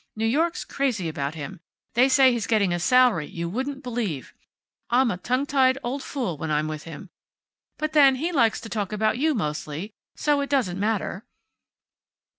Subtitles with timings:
[0.15, 1.59] New York's crazy about him.
[1.93, 4.33] They say he's getting a salary you wouldn't believe.
[4.89, 7.11] I'm a tongue tied old fool when I'm with him,
[7.77, 11.23] but then, he likes to talk about you, mostly, so it doesn't matter."